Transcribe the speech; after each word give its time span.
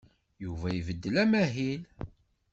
Yuba 0.43 0.67
ibeddel 0.79 1.15
amahil. 1.23 1.81